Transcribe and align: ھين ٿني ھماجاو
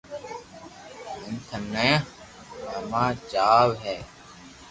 ھين 1.21 1.35
ٿني 1.47 1.91
ھماجاو 2.91 3.69